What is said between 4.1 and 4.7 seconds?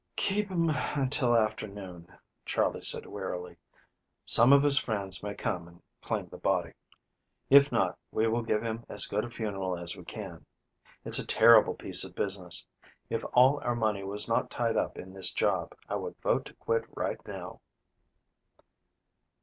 "Some of